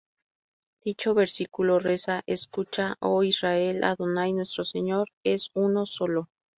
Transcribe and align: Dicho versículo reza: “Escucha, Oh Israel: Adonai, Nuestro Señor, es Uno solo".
Dicho 0.83 1.13
versículo 1.13 1.77
reza: 1.77 2.23
“Escucha, 2.25 2.95
Oh 3.01 3.21
Israel: 3.21 3.83
Adonai, 3.83 4.33
Nuestro 4.33 4.63
Señor, 4.63 5.09
es 5.23 5.51
Uno 5.53 5.85
solo". 5.85 6.27